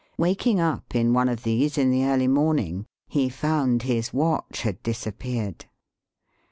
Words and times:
Waking 0.17 0.59
up 0.59 0.95
in 0.95 1.13
one 1.13 1.29
of 1.29 1.43
these 1.43 1.77
in 1.77 1.91
the 1.91 2.05
early 2.05 2.27
morning, 2.27 2.87
he 3.07 3.29
found 3.29 3.83
his 3.83 4.11
watch 4.11 4.61
had 4.63 4.81
disappeared. 4.81 5.65